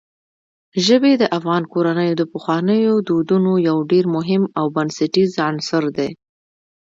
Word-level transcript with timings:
ژبې 0.85 1.11
د 1.17 1.23
افغان 1.37 1.63
کورنیو 1.73 2.13
د 2.17 2.23
پخوانیو 2.31 2.93
دودونو 3.07 3.51
یو 3.67 3.77
ډېر 3.91 4.05
مهم 4.15 4.43
او 4.59 4.65
بنسټیز 4.75 5.31
عنصر 5.47 5.83
دی. 5.97 6.09